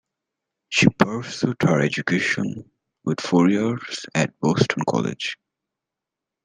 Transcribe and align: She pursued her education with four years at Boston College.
She 0.69 0.87
pursued 0.89 1.57
her 1.61 1.79
education 1.79 2.71
with 3.05 3.21
four 3.21 3.51
years 3.51 4.03
at 4.15 4.33
Boston 4.39 4.81
College. 4.89 5.37